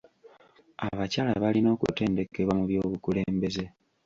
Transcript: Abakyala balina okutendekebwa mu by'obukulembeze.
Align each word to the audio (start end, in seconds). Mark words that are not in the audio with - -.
Abakyala 0.87 1.33
balina 1.43 1.69
okutendekebwa 1.75 2.53
mu 2.59 2.65
by'obukulembeze. 2.69 3.65